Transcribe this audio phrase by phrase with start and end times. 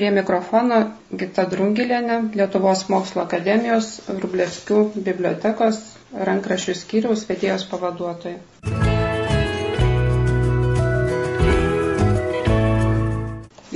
[0.00, 0.76] Prie mikrofono
[1.20, 3.88] Gita Drungilėne, Lietuvos mokslo akademijos
[4.22, 5.80] Rublevskių bibliotekos
[6.28, 8.38] rankrašių skyriaus vedėjos pavaduotoja.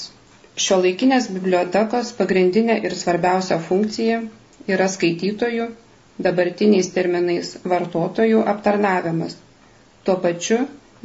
[0.69, 4.23] Šio laikinės bibliotekos pagrindinė ir svarbiausia funkcija
[4.77, 5.73] yra skaitytojų
[6.27, 9.37] dabartiniais terminais vartotojų aptarnavimas.
[10.05, 10.59] Tuo pačiu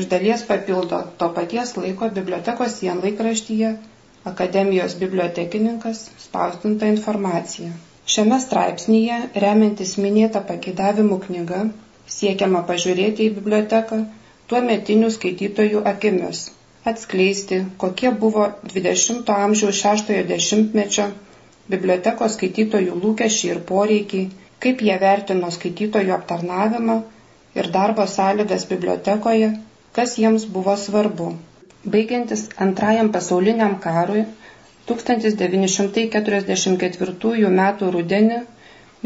[0.00, 3.70] iš dalies papildo to paties laiko bibliotekos sienlaikraštyje
[4.30, 7.70] Akademijos bibliotekininkas spausdinta informacija.
[8.12, 11.62] Šiame straipsnyje, remiantis minėta pagėdavimų knyga,
[12.16, 13.98] siekiama pažiūrėti į biblioteką
[14.52, 16.44] tuo metinių skaitytojų akimis,
[16.92, 21.08] atskleisti, kokie buvo 20-ojo amžiaus 6-ojo dešimtmečio
[21.74, 24.26] bibliotekos skaitytojų lūkesčiai ir poreikiai,
[24.62, 27.00] kaip jie vertino skaitytojų aptarnavimą
[27.58, 29.50] ir darbo sąlygas bibliotekoje,
[29.98, 31.32] kas jiems buvo svarbu.
[31.84, 34.20] Baigiantis Antrajam pasauliniam karui
[34.90, 37.62] 1944 m.
[37.96, 38.36] rudenį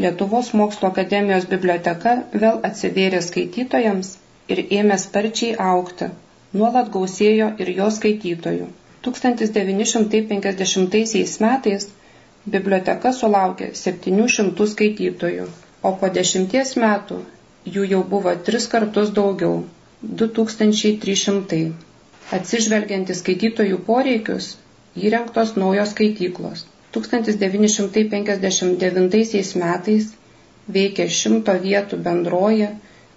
[0.03, 4.11] Lietuvos mokslo akademijos biblioteka vėl atsivėrė skaitytojams
[4.55, 6.09] ir ėmė sparčiai aukti.
[6.53, 8.67] Nuolat gausėjo ir jo skaitytojų.
[9.07, 11.87] 1950 metais
[12.57, 15.47] biblioteka sulaukė 700 skaitytojų,
[15.81, 17.17] o po dešimties metų
[17.77, 19.55] jų jau buvo tris kartus daugiau-
[20.21, 21.63] 2300.
[22.35, 24.45] Atsižvelgiant į skaitytojų poreikius,
[25.09, 26.59] įrengtos naujos skaityklos.
[26.97, 30.05] 1959 metais
[30.77, 32.67] veikė 100 vietų bendroji,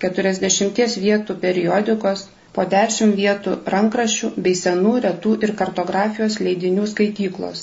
[0.05, 2.21] 40 vietų periodikos,
[2.55, 7.59] po 10 vietų rankrašių bei senų retų ir kartografijos leidinių skaityklos,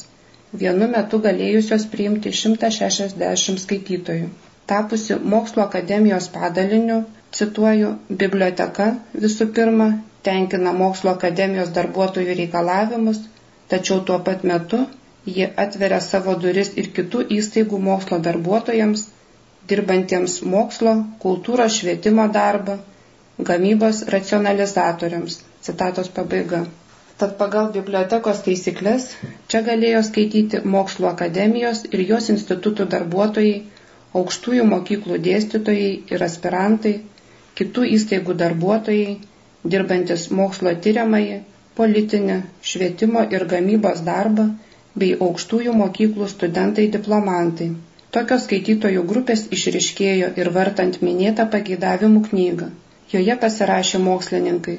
[0.64, 4.28] vienu metu galėjusios priimti 160 skaitytojų.
[4.74, 7.00] Tapusi mokslo akademijos padaliniu,
[7.35, 7.89] cituoju,
[8.21, 8.88] biblioteka
[9.23, 9.88] visų pirma
[10.27, 13.19] tenkina mokslo akademijos darbuotojų reikalavimus,
[13.73, 14.79] tačiau tuo pat metu
[15.35, 19.05] ji atveria savo duris ir kitų įstaigų mokslo darbuotojams,
[19.71, 20.93] dirbantiems mokslo,
[21.23, 22.77] kultūros švietimo darbą,
[23.51, 25.41] gamybos racionalizatoriams.
[25.67, 26.61] Citatos pabaiga.
[27.17, 29.09] Tad pagal bibliotekos taisyklės
[29.51, 33.55] čia galėjo skaityti mokslo akademijos ir jos institutų darbuotojai,
[34.19, 36.93] aukštųjų mokyklų dėstytojai ir aspirantai,
[37.59, 39.17] kitų įstaigų darbuotojai,
[39.73, 41.37] dirbantis mokslo tyriamąjį,
[41.79, 42.37] politinį,
[42.72, 44.46] švietimo ir gamybos darbą
[45.03, 47.70] bei aukštųjų mokyklų studentai diplomantai.
[48.17, 52.70] Tokios skaitytojų grupės išriškėjo ir vartant minėtą pageidavimų knygą.
[53.14, 54.78] Joje pasirašė mokslininkai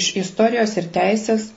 [0.00, 1.48] iš istorijos ir teisės,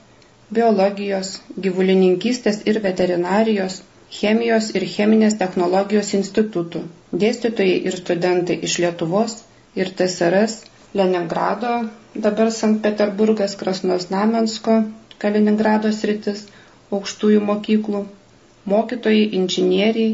[0.58, 1.30] biologijos,
[1.66, 3.78] gyvulininkystės ir veterinarijos,
[4.18, 6.82] chemijos ir cheminės technologijos institutų,
[7.24, 9.38] dėstytojai ir studentai iš Lietuvos
[9.74, 10.54] ir TSRS,
[10.94, 11.72] Leningrado,
[12.14, 14.74] dabar Sankt Peterburgas, Krasnosnamensko,
[15.22, 16.42] Kaliningrado sritis,
[16.92, 18.02] aukštųjų mokyklų,
[18.72, 20.10] mokytojai, inžinieriai,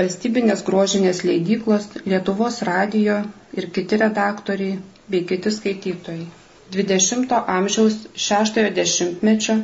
[0.00, 3.16] valstybinės grožinės leidyklos, Lietuvos radijo
[3.58, 4.78] ir kiti redaktoriai
[5.14, 6.26] bei kiti skaitytojai.
[6.76, 7.98] 20 amžiaus
[8.28, 9.58] 60-ojo dešimtmečio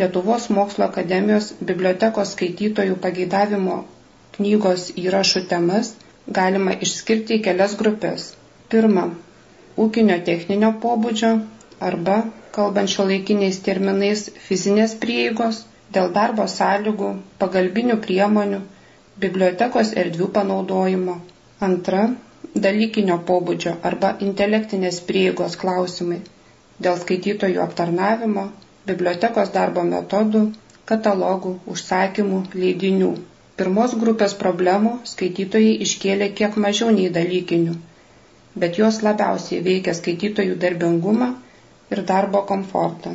[0.00, 3.78] Lietuvos mokslo akademijos bibliotekos skaitytojų pageidavimo
[4.38, 5.92] knygos įrašų temas
[6.38, 8.30] galima išskirti į kelias grupės.
[8.72, 9.04] Pirma,
[9.84, 11.32] ūkinio techninio pobūdžio
[11.88, 12.16] arba,
[12.56, 15.58] kalbant šio laikiniais terminais, fizinės prieigos,
[15.96, 17.10] dėl darbo sąlygų,
[17.42, 18.60] pagalbinių priemonių,
[19.24, 21.16] bibliotekos erdvių panaudojimo.
[21.68, 22.04] Antra-
[22.66, 26.20] dalykinio pobūdžio arba intelektinės prieigos klausimai
[26.86, 28.46] dėl skaitytojų aptarnavimo,
[28.90, 30.40] bibliotekos darbo metodų,
[30.92, 33.10] katalogų, užsakymų, leidinių.
[33.60, 37.74] Pirmos grupės problemų skaitytojai iškėlė kiek mažiau nei dalykinių,
[38.60, 41.28] bet jos labiausiai veikia skaitytojų darbingumą
[41.94, 43.12] ir darbo komfortą.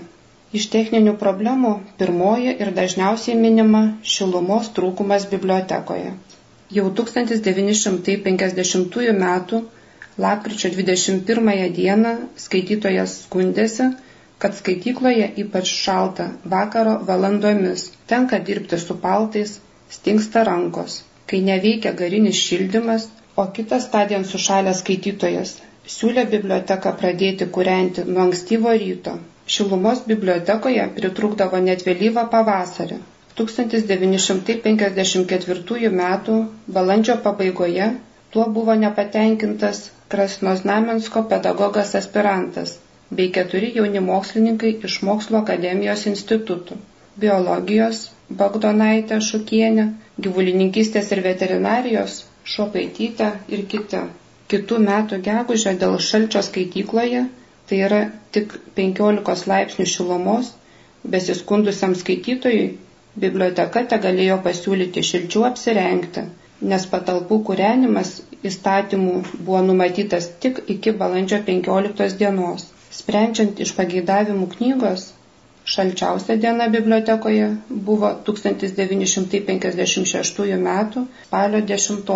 [0.57, 3.81] Iš techninių problemų pirmoji ir dažniausiai minima
[4.15, 6.13] šilumos trūkumas bibliotekoje.
[6.77, 9.25] Jau 1950 m.
[10.25, 12.13] lapkričio 21 d.
[12.45, 13.89] skaitytojas skundėsi,
[14.43, 16.25] kad skaitykloje ypač šalta
[16.55, 19.53] vakaro valandomis, tenka dirbti su paltais,
[19.99, 20.97] stingsta rankos,
[21.29, 23.07] kai neveikia garinis šildymas,
[23.41, 25.55] o kitas tądien sušalęs skaitytojas
[25.95, 29.15] siūlė biblioteką pradėti kūrenti nuo ankstyvo ryto,
[29.55, 32.95] Šilumos bibliotekoje pritrūkdavo net vėlyvą pavasarį.
[33.41, 36.01] 1954 m.
[36.77, 37.85] balandžio pabaigoje
[38.33, 39.79] tuo buvo nepatenkintas
[40.13, 42.73] Krasnoznamensko pedagogas aspirantas
[43.19, 46.73] bei keturi jauni mokslininkai iš Mokslo akademijos institutų-
[47.23, 47.97] biologijos
[48.41, 49.85] Bagdonaitė Šukienė,
[50.27, 52.13] gyvulininkystės ir veterinarijos
[52.53, 53.27] Šopaitytė
[53.57, 54.01] ir kiti.
[54.51, 57.23] Kitų metų gegužę dėl šalčio skaitykloje
[57.69, 57.97] tai yra
[58.37, 60.51] tik 15 laipsnių šilumos,
[61.15, 62.67] besiskundusiam skaitytojui
[63.23, 66.23] biblioteka te galėjo pasiūlyti šilčių apsirengti,
[66.73, 68.13] nes patalpų kūrenimas
[68.51, 69.15] įstatymų
[69.47, 72.65] buvo numatytas tik iki balandžio 15 dienos.
[73.01, 75.09] Sprendžiant iš pageidavimų knygos,
[75.75, 77.47] šalčiausia diena bibliotekoje
[77.89, 80.67] buvo 1956 m.
[81.27, 82.11] spalio 10.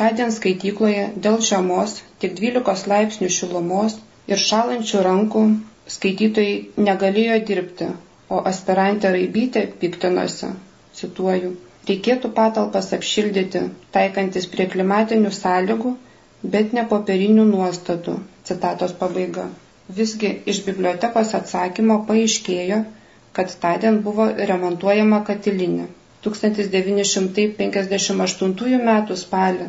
[0.00, 1.94] Tądien skaitykloje dėl žiemos
[2.24, 3.96] tik 12 laipsnių šilumos
[4.34, 5.42] ir šalančių rankų
[5.96, 6.54] skaitytojai
[6.88, 7.88] negalėjo dirbti,
[8.34, 10.48] o aspirantė Raibytė piktinosi,
[11.00, 11.50] cituoju,
[11.90, 13.62] reikėtų patalpas apšildyti,
[13.96, 15.90] taikantis prie klimatinių sąlygų,
[16.56, 18.14] bet ne popierinių nuostatų,
[18.50, 19.44] citatos pabaiga.
[19.92, 22.76] Visgi iš bibliotekos atsakymo paaiškėjo,
[23.38, 25.86] kad tądien buvo remontuojama katilinė.
[26.26, 29.16] 1958 m.
[29.24, 29.66] spalį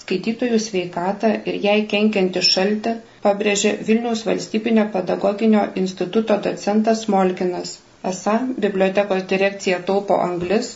[0.00, 2.92] skaitytojų sveikatą ir jai kenkiantį šaltį
[3.26, 7.72] pabrėžė Vilniaus valstybinio pedagoginio instituto docentas Smolkinas.
[8.12, 8.34] Esą
[8.66, 10.68] bibliotekos direkcija taupo anglis,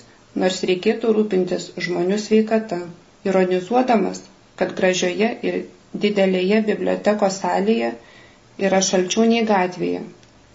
[0.44, 2.78] nors reikėtų rūpintis žmonių sveikata,
[3.30, 4.22] ironizuodamas,
[4.62, 5.60] kad gražioje ir
[6.06, 7.92] didelėje bibliotekos salėje
[8.66, 9.98] yra šalčiau nei gatvėje,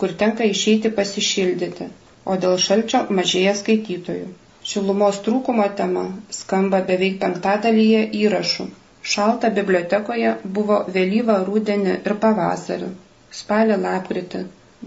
[0.01, 1.85] kur tenka išeiti pasišildyti,
[2.31, 4.25] o dėl šalčio mažėja skaitytojų.
[4.71, 6.03] Šilumos trūkumo tema
[6.39, 8.65] skamba beveik penktadalyje įrašų.
[9.13, 12.91] Šalta bibliotekoje buvo vėlyvą rūdienį ir pavasarį,
[13.39, 14.43] spalį lapkritį,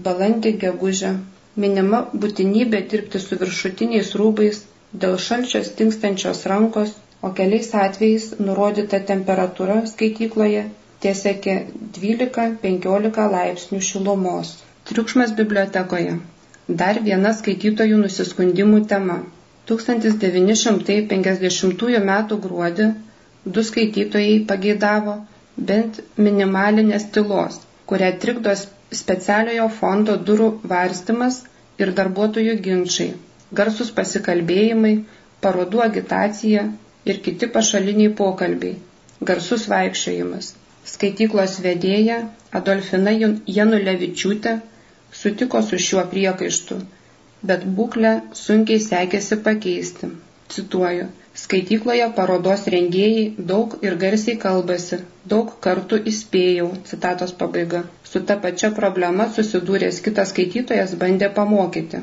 [0.06, 1.10] balandį gegužę,
[1.64, 4.62] minima būtinybė dirbti su viršutiniais rūbais
[5.04, 6.94] dėl šalčio stingstančios rankos,
[7.26, 10.64] o keliais atvejais nurodyta temperatūra skaitykloje
[11.04, 11.54] tiesiekė
[11.98, 14.50] 12-15 laipsnių šilumos.
[14.90, 16.14] Triukšmas bibliotekoje.
[16.82, 19.16] Dar viena skaitytojų nusiskundimų tema.
[19.70, 22.12] 1950 m.
[22.46, 22.86] gruodį
[23.56, 25.14] du skaitytojai pageidavo
[25.70, 27.58] bent minimalinės tylos,
[27.92, 28.54] kurią trikdo
[29.00, 31.38] specialiojo fondo durų varstimas
[31.84, 33.10] ir darbuotojų ginčiai,
[33.60, 34.94] garsus pasikalbėjimai,
[35.46, 36.62] parodų agitacija
[37.12, 38.76] ir kiti pašaliniai pokalbiai,
[39.32, 40.52] garsus vaikščiojimas.
[40.94, 42.20] Skaityklos vedėja
[42.60, 43.12] Adolfina
[43.58, 44.58] Janulevičiūtė
[45.22, 46.80] sutiko su šiuo priekaištu
[47.50, 50.08] bet būklę sunkiai sekėsi pakeisti.
[50.54, 51.06] Cituoju.
[51.36, 54.98] Skaitykloje parodos rengėjai daug ir garsiai kalbasi,
[55.32, 57.82] daug kartų įspėjau, citatos pabaiga.
[58.10, 62.00] Su ta pačia problema susidūręs kitas skaitytojas bandė pamokyti.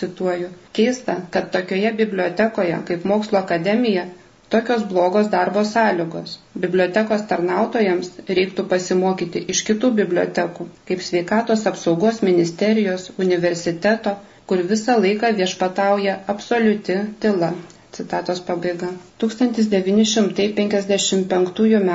[0.00, 0.50] Cituoju.
[0.76, 4.08] Keista, kad tokioje bibliotekoje kaip mokslo akademija
[4.52, 6.30] tokios blogos darbo sąlygos.
[6.64, 8.08] Bibliotekos tarnautojams
[8.38, 14.12] reiktų pasimokyti iš kitų bibliotekų, kaip sveikatos apsaugos ministerijos, universiteto,
[14.50, 17.50] kur visą laiką viešpatauja absoliuti tyla.
[17.98, 18.88] Citatos pabaiga.
[19.22, 21.92] 1955 m.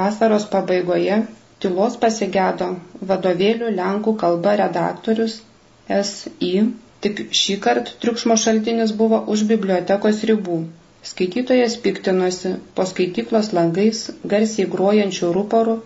[0.00, 1.16] vasaros pabaigoje
[1.64, 2.68] tylos pasigedo
[3.12, 5.34] vadovėlių Lenkų kalba redaktorius
[6.00, 6.52] S.I.
[7.06, 10.56] Tik šį kartą triukšmo šaltinis buvo už bibliotekos ribų.
[11.08, 14.00] Skaitytojas piktinosi po skaityklos langais
[14.32, 15.76] garsiai grojančių ruporų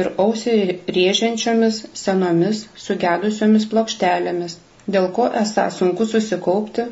[0.00, 4.56] ir ausiai rėžiančiomis senomis sugedusiomis plokštelėmis,
[4.96, 6.86] dėl ko esą sunku susikaupti,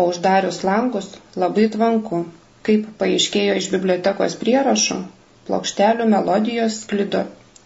[0.00, 1.10] o uždarius langus
[1.44, 2.22] labai tvanku.
[2.66, 4.96] Kaip paaiškėjo iš bibliotekos prierašo,
[5.50, 7.20] plokštelių melodijos sklido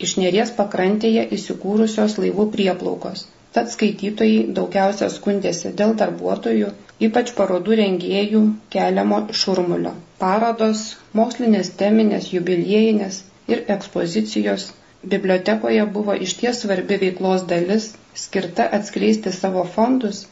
[0.06, 3.24] iš neries pakrantėje įsikūrusios laivų prieplaukos.
[3.56, 6.68] Tad skaitytojai daugiausia skundėsi dėl darbuotojų,
[7.06, 8.42] ypač parodų rengėjų
[8.74, 9.92] keliamo šurmulio.
[10.24, 10.82] Parodos,
[11.20, 13.18] mokslinės teminės, jubiliejinės
[13.54, 14.68] ir ekspozicijos
[15.14, 17.88] bibliotekoje buvo išties svarbi veiklos dalis,
[18.24, 20.22] skirta atskleisti savo fondus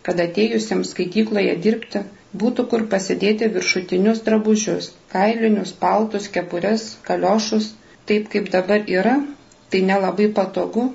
[0.07, 2.01] kad atėjusiems skaitykloje dirbti
[2.39, 7.71] būtų kur pasidėti viršutinius drabužius, kailinius, paltus, kepures, kaliošus,
[8.07, 9.17] taip kaip dabar yra,
[9.71, 10.86] tai nelabai patogu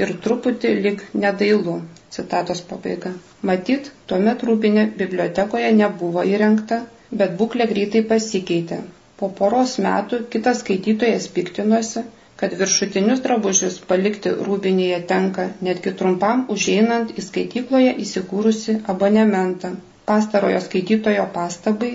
[0.00, 1.78] ir truputį lik nedailu.
[2.12, 3.14] Citatos pabaiga.
[3.48, 6.76] Matyt, tuomet rūbinė bibliotekoje nebuvo įrengta,
[7.22, 8.76] bet būklė greitai pasikeitė.
[9.22, 12.04] Po poros metų kitas skaitytojas piktinosi,
[12.42, 19.72] kad viršutinius drabužius palikti rūbinėje tenka netgi trumpam užeinant į skaitykloje įsikūrusi abonementą.
[20.10, 21.92] Pastarojo skaitytojo pastabai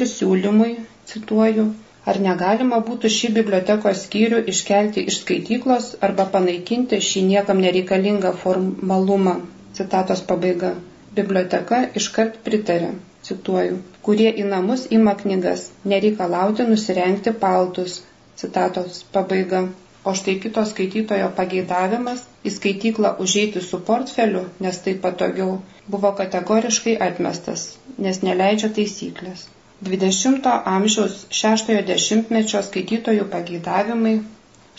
[0.00, 0.72] ir siūlymui,
[1.12, 1.68] cituoju,
[2.12, 9.40] ar negalima būtų šį bibliotekos skyrių iškelti iš skaityklos arba panaikinti šį niekam nereikalingą formalumą.
[9.78, 10.70] Citatos pabaiga.
[11.18, 12.88] Biblioteka iškart pritarė,
[13.28, 17.96] cituoju, kurie į namus ima knygas, nereikalauti nusirengti paltus.
[18.42, 19.62] Citatos pabaiga.
[20.10, 25.56] O štai kito skaitytojo pageidavimas į skaityklą užeiti su portfeliu, nes tai patogiau,
[25.94, 27.64] buvo kategoriškai atmestas,
[28.06, 29.42] nes neleidžia taisyklės.
[29.90, 30.46] 20
[30.76, 34.14] amžiaus 6 dešimtmečio skaitytojų pageidavimai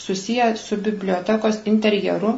[0.07, 2.33] susiję su bibliotekos interjeru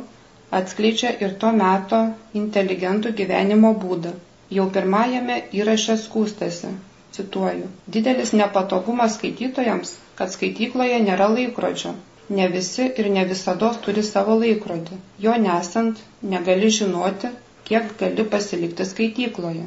[0.59, 1.99] atskleidžia ir to meto
[2.39, 4.11] inteligentų gyvenimo būdą.
[4.57, 6.71] Jau pirmajame įraše skūstasi,
[7.17, 11.93] cituoju, didelis nepatogumas skaitytojams, kad skaitykloje nėra laikrodžio.
[12.39, 14.99] Ne visi ir ne visada turi savo laikrodį.
[15.25, 15.97] Jo nesant,
[16.35, 17.31] negali žinoti,
[17.69, 19.65] kiek gali pasilikti skaitykloje.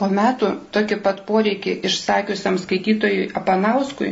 [0.00, 4.10] Po metų tokį pat poreikį išsakiusiam skaitytojui Apanauskui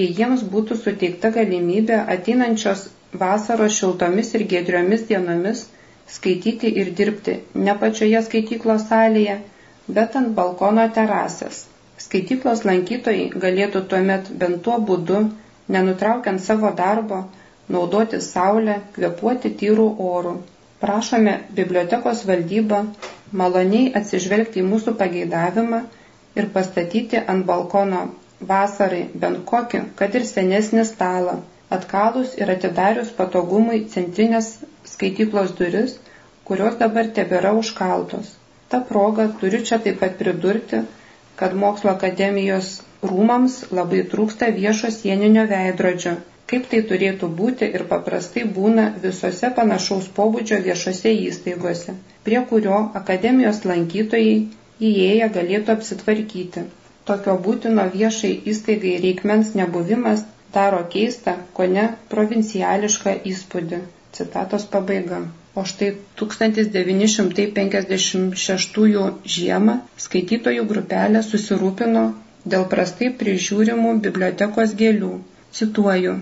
[0.00, 2.88] jei jiems būtų suteikta galimybė ateinančios
[3.22, 5.64] vasaros šiltomis ir giedriomis dienomis
[6.16, 7.34] skaityti ir dirbti
[7.66, 9.36] ne pačioje skaityklos salėje,
[9.98, 11.60] bet ant balkono terasės.
[12.04, 15.20] Skaityklos lankytojai galėtų tuomet bent tuo būdu,
[15.76, 17.18] nenutraukiant savo darbo,
[17.76, 20.34] naudoti saulę, kvepuoti tyrų orų.
[20.84, 22.80] Prašome bibliotekos valdybą
[23.42, 25.80] maloniai atsižvelgti į mūsų pageidavimą
[26.40, 28.00] ir pastatyti ant balkono
[28.52, 31.36] vasarai bent kokį, kad ir senesnį stalą,
[31.76, 34.48] atkalus ir atidarius patogumui centrinės
[34.94, 35.96] skaityklos duris,
[36.50, 38.30] kurios dabar tebėra užkaltos.
[38.72, 40.80] Ta proga turiu čia taip pat pridurti,
[41.40, 42.70] kad mokslo akademijos
[43.10, 46.12] rūmams labai trūksta viešo sieninio veidrodžio,
[46.52, 51.94] kaip tai turėtų būti ir paprastai būna visose panašaus pobūdžio viešose įstaigose,
[52.26, 54.34] prie kurio akademijos lankytojai
[54.90, 56.66] įėję galėtų apsitvarkyti.
[57.10, 60.26] Tokio būtino viešai įstaigai reikmens nebuvimas
[60.58, 63.80] daro keistą, ko ne provinciališką įspūdį.
[64.18, 65.18] Citatos pabaiga.
[65.60, 65.88] O štai
[66.20, 69.04] 1956
[69.36, 69.74] žiemą
[70.06, 72.02] skaitytojų grupelė susirūpino
[72.54, 75.10] dėl prastai prižiūrimų bibliotekos gėlių.
[75.58, 76.14] Cituoju.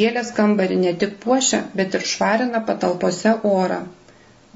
[0.00, 3.80] Gėlės kambarį ne tik puošia, bet ir švarina patalpose orą.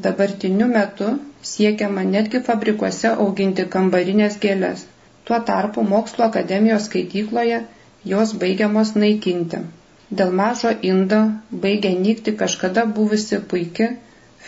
[0.09, 1.09] Dabartiniu metu
[1.53, 4.81] siekiama netgi fabrikuose auginti kambarinės gėlės.
[5.29, 7.59] Tuo tarpu mokslo akademijos skaitykloje
[8.15, 9.59] jos baigiamos naikinti.
[10.13, 11.19] Dėl mažo indo
[11.65, 13.87] baigia nykti kažkada buvusi puiki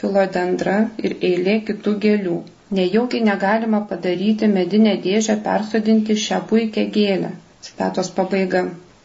[0.00, 0.74] filodendra
[1.08, 2.34] ir eilė kitų gėlių.
[2.78, 7.30] Nejaugi negalima padaryti medinę dėžę persodinti šią puikią gėlę.
[7.68, 8.62] Citatos pabaiga.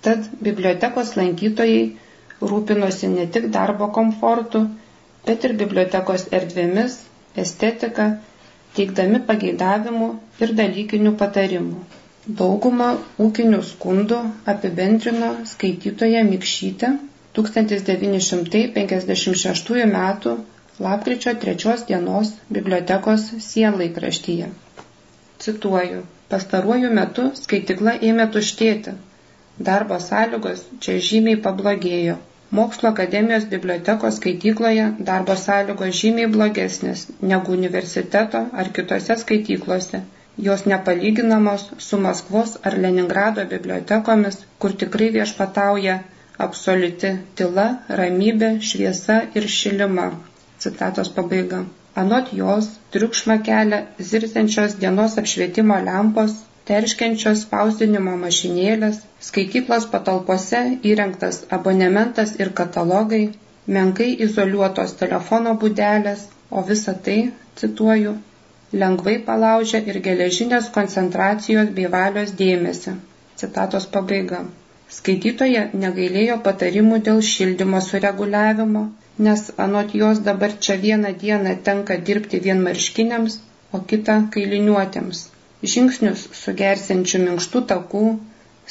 [0.07, 1.81] Tad bibliotekos lankytojai
[2.51, 4.61] rūpinosi ne tik darbo komfortu,
[5.29, 6.97] bet ir bibliotekos erdvėmis,
[7.45, 8.07] estetika,
[8.79, 10.11] teikdami pageidavimų
[10.45, 11.83] ir dalykinių patarimų.
[12.41, 12.87] Daugumą
[13.25, 14.19] ūkinių skundų
[14.53, 16.89] apibendrino skaitytoja Mikšytė
[17.39, 19.97] 1956 m.
[20.87, 22.27] lapkričio 3 dienos
[22.59, 24.47] bibliotekos sienlaikraštyje.
[25.45, 26.01] Cituoju,
[26.35, 28.91] pastaruoju metu skaitikla ėmė tuštėti,
[29.67, 32.13] Darbo sąlygos čia žymiai pablogėjo.
[32.59, 40.01] Mokslo akademijos bibliotekos skaitykloje darbo sąlygos žymiai blogesnės negu universiteto ar kitose skaityklose.
[40.37, 45.97] Jos nepalyginamos su Maskvos ar Leningrado bibliotekomis, kur tikrai viešpatauja
[46.45, 47.65] absoliuti tyla,
[47.99, 50.05] ramybė, šviesa ir šilima.
[50.65, 51.59] Citatos pabaiga.
[52.03, 56.37] Anot jos triukšmą kelia zirzenčios dienos apšvietimo lempos,
[56.69, 60.61] terškiančios spausdinimo mašinėlės, skaityklos patalpose
[60.93, 63.23] įrengtas abonementas ir katalogai,
[63.77, 67.19] menkai izoliuotos telefono būdelės, o visa tai,
[67.61, 68.15] cituoju,
[68.79, 72.93] lengvai palaužia ir geležinės koncentracijos bei valios dėmesį.
[73.41, 74.39] Citatos pabaiga.
[74.97, 78.85] Skaitytoje negailėjo patarimų dėl šildymo sureguliavimo,
[79.27, 83.37] nes anot jos dabar čia vieną dieną tenka dirbti vienmarškiniams,
[83.75, 85.25] o kitą kailiniuotėms
[85.69, 87.99] žingsnius su gersiančiu minkštų takų,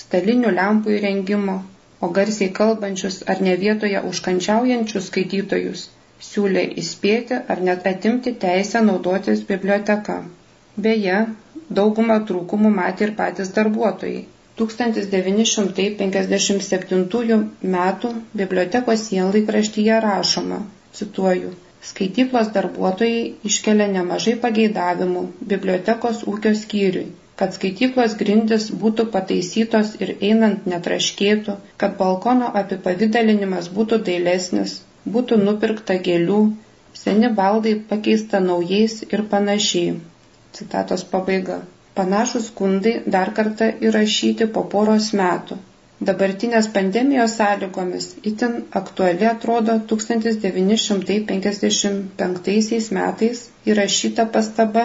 [0.03, 1.57] stalinių lempų įrengimo,
[2.03, 5.85] o garsiai kalbančius ar ne vietoje užkančiaujančius skaitytojus
[6.29, 10.17] siūlė įspėti ar net atimti teisę naudotis biblioteka.
[10.89, 11.17] Beje,
[11.81, 14.21] daugumą trūkumų matė ir patys darbuotojai.
[14.61, 17.41] 1957
[17.73, 17.77] m.
[18.43, 20.59] bibliotekos sienlaikraštyje rašoma,
[21.01, 21.51] cituoju,
[21.89, 25.21] Skaityklos darbuotojai iškelia nemažai pageidavimų
[25.53, 27.05] bibliotekos ūkio skyriui,
[27.41, 34.75] kad skaityklos grindis būtų pataisytos ir einant netraškėtų, kad balkono apipavydalinimas būtų dailesnis,
[35.17, 36.41] būtų nupirkta gėlių,
[37.05, 39.97] seni baldai pakeista naujais ir panašiai.
[40.59, 41.61] Citatos pabaiga.
[42.01, 45.59] Panašus skundai dar kartą įrašyti po poros metų
[46.09, 54.85] Dabartinės pandemijos sąlygomis itin aktuali atrodo 1955 metais įrašyta pastaba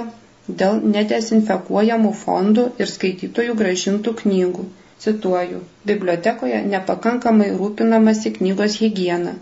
[0.62, 4.65] dėl nedezinfekuojamų fondų ir skaitytojų gražintų knygų.
[5.06, 5.62] Cituoju,
[5.93, 9.34] bibliotekoje nepakankamai rūpinamasi knygos higiena,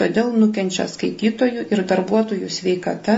[0.00, 3.16] todėl nukenčia skaitytojų ir darbuotojų sveikata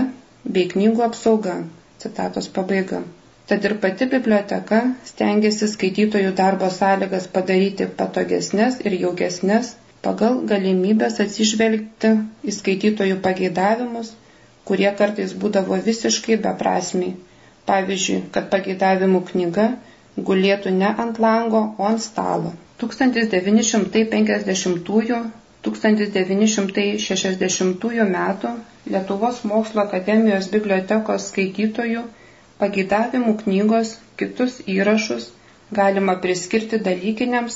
[0.57, 1.55] bei knygų apsauga.
[2.03, 3.01] Citatos pabaiga.
[3.49, 9.71] Tad ir pati biblioteka stengiasi skaitytojų darbo sąlygas padaryti patogesnės ir jaugesnės
[10.07, 12.11] pagal galimybės atsižvelgti
[12.51, 14.13] į skaitytojų pageidavimus,
[14.69, 17.15] kurie kartais būdavo visiškai beprasmiai.
[17.71, 19.65] Pavyzdžiui, kad pageidavimų knyga
[20.29, 22.53] gulėtų ne ant lango, o ant stalo.
[25.67, 28.49] 1950-1960 metų
[28.93, 32.01] Lietuvos mokslo akademijos bibliotekos skaitytojų
[32.61, 33.89] Pageidavimų knygos
[34.21, 35.27] kitus įrašus
[35.77, 37.55] galima priskirti dalykiniams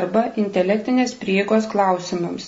[0.00, 2.46] arba intelektinės prieigos klausimams.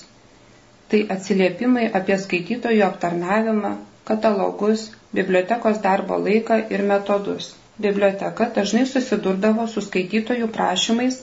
[0.92, 3.72] Tai atsiliepimai apie skaitytojų aptarnavimą,
[4.10, 4.84] katalogus,
[5.20, 7.48] bibliotekos darbo laiką ir metodus.
[7.86, 11.18] Biblioteka dažnai susidurdavo su skaitytojų prašymais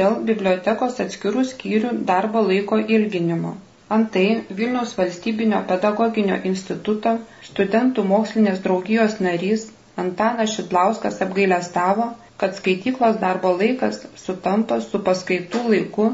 [0.00, 3.52] dėl bibliotekos atskirų skyrių darbo laiko ilginimo.
[3.96, 4.26] Antai
[4.58, 7.14] Vilniaus valstybinio pedagoginio instituto
[7.48, 9.66] studentų mokslinės draugijos narys
[10.04, 12.06] Antanas Šidlauskas apgailestavo,
[12.42, 16.06] kad skaityklos darbo laikas sutampa su paskaitų laiku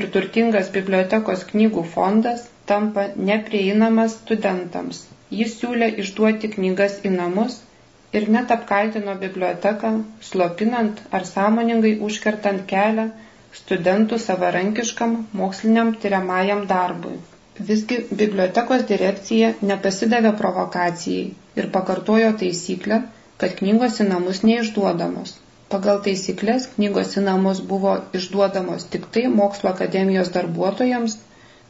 [0.00, 5.00] ir turtingas bibliotekos knygų fondas tampa neprieinamas studentams.
[5.38, 7.56] Jis siūlė išduoti knygas į namus
[8.16, 9.90] ir net apkaltino biblioteką,
[10.28, 13.08] slopinant ar sąmoningai užkertant kelią
[13.58, 17.16] studentų savarankiškam moksliniam tyriamajam darbui.
[17.70, 21.24] Visgi bibliotekos direkcija nepasidavė provokacijai
[21.62, 23.00] ir pakartojo taisyklę,
[23.42, 25.34] kad knygos į namus neišduodamos.
[25.72, 31.18] Pagal taisyklės knygos į namus buvo išduodamos tik tai mokslo akademijos darbuotojams,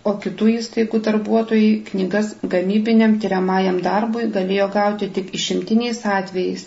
[0.06, 6.62] o kitų įstaigų darbuotojai knygas gamybiniam tyriamajam darbui galėjo gauti tik išimtiniais atvejais,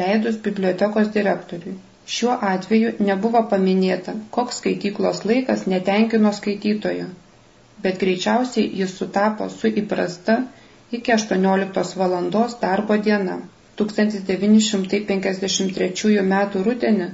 [0.00, 1.74] leidus bibliotekos direktoriui.
[2.14, 7.06] Šiuo atveju nebuvo paminėta, koks skaityklos laikas netenkino skaitytojo,
[7.86, 10.34] bet greičiausiai jis sutapo su įprasta
[10.98, 13.36] iki 18 valandos darbo diena.
[13.80, 16.34] 1953 m.
[16.66, 17.08] rudenį,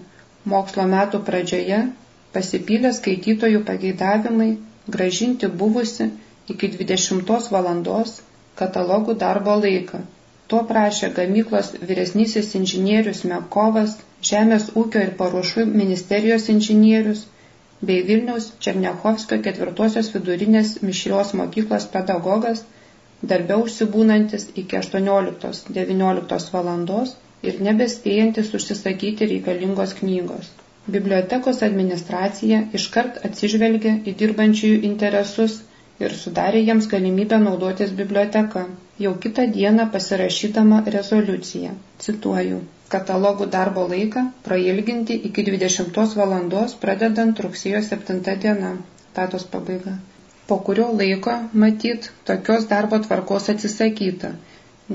[0.55, 1.79] mokslo metų pradžioje,
[2.35, 4.51] pasipylė skaitytojų pageidavimai
[4.97, 6.09] gražinti buvusi
[6.55, 8.17] iki 20 valandos
[8.61, 10.01] katalogų darbo laiką.
[10.53, 13.99] To prašė gamyklos vyresnysis inžinierius Mekovas,
[14.29, 17.23] Žemės ūkio ir paruošų ministerijos inžinierius
[17.91, 22.65] bei Vilniaus Černiachovskio ketvirtosios vidurinės mišrios mokyklos pedagogas,
[23.33, 27.15] darbia užsibūnantis iki 18-19 valandos
[27.51, 30.51] ir nebespėjantis užsisakyti reikalingos knygos.
[30.89, 35.57] Bibliotekos administracija iškart atsižvelgia į dirbančiųjų interesus
[36.05, 38.63] ir sudarė jiems galimybę naudotis biblioteka,
[39.05, 41.73] jau kitą dieną pasirašydama rezoliuciją.
[42.07, 42.61] Cituoju.
[42.95, 48.71] Katalogų darbo laiką prailginti iki 20 valandos pradedant rugsėjo 7 diena.
[49.19, 49.95] Tatos pabaiga.
[50.49, 54.31] Po kurio laiko, matyt, tokios darbo tvarkos atsisakyta,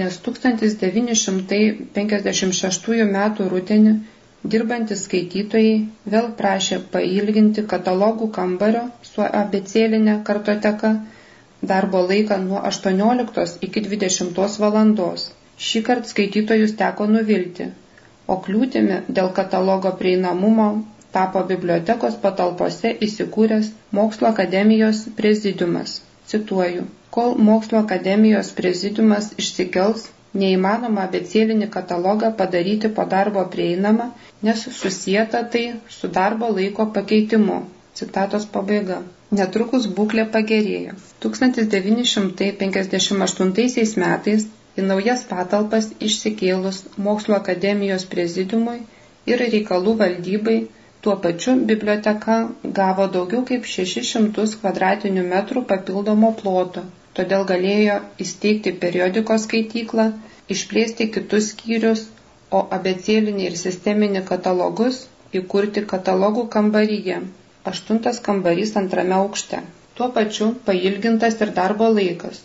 [0.01, 3.17] nes 1956 m.
[3.53, 3.93] rudenį
[4.53, 5.75] Dirbantis skaitytojai
[6.13, 10.91] vėl prašė pailginti katalogų kambario su abecėlinė kartoteka
[11.71, 15.23] darbo laiką nuo 18 iki 20 valandos.
[15.67, 17.69] Šį kartą skaitytojus teko nuvilti,
[18.27, 20.67] o kliūtimi dėl katalogo prieinamumo
[21.17, 25.93] tapo bibliotekos patalpose įsikūręs Mokslo akademijos prezidiumas.
[26.31, 26.83] Cituoju,
[27.17, 34.05] kol Mokslo akademijos prezidiumas išsikels, Neįmanoma abecėlinį katalogą padaryti po darbo prieinamą,
[34.47, 35.61] nes susijęta tai
[35.97, 37.59] su darbo laiko pakeitimu.
[37.99, 38.97] Citatos pabaiga.
[39.39, 40.95] Netrukus būklė pagerėjo.
[41.27, 44.43] 1958 metais
[44.81, 48.77] į naujas patalpas išsikėlus Mokslo akademijos prezidiumui
[49.33, 50.57] ir reikalų valdybai,
[51.05, 52.37] tuo pačiu biblioteka
[52.81, 56.85] gavo daugiau kaip 600 kvadratinių metrų papildomo ploto
[57.19, 60.05] todėl galėjo įsteigti periodikos skaityklą,
[60.55, 62.05] išplėsti kitus skyrius,
[62.57, 64.99] o abecėlinį ir sisteminį katalogus
[65.39, 67.21] įkurti katalogų kambaryje.
[67.71, 69.61] Aštuntas kambarys antrame aukšte.
[69.97, 72.41] Tuo pačiu pailgintas ir darbo laikas.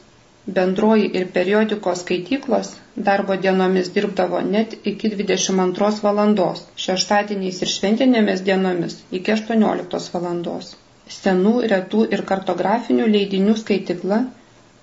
[0.59, 2.71] Bendroji ir periodikos skaityklos
[3.09, 10.73] darbo dienomis dirbdavo net iki 22 valandos, šeštadieniais ir šventinėmis dienomis iki 18 valandos.
[11.19, 14.21] Senų, retų ir kartografinių leidinių skaitykla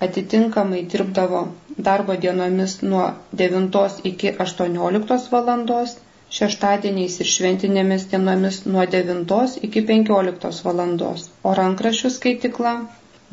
[0.05, 1.39] atitinkamai dirbdavo
[1.87, 3.05] darbo dienomis nuo
[3.41, 5.95] 9 iki 18 valandos,
[6.37, 12.73] šeštadieniais ir šventinėmis dienomis nuo 9 iki 15 valandos, o rankrašių skaitikla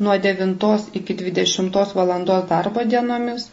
[0.07, 3.47] nuo 9 iki 20 valandos darbo dienomis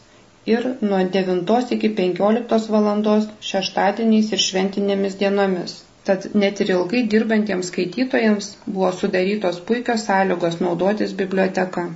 [0.55, 5.81] ir nuo 9 iki 15 valandos šeštadieniais ir šventinėmis dienomis.
[6.09, 11.87] Tad net ir ilgai dirbantiems skaitytojams buvo sudarytos puikios sąlygos naudotis biblioteka.